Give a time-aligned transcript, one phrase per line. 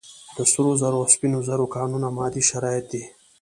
[0.35, 3.03] د سرو زرو او سپینو زرو کانونه مادي شرایط دي.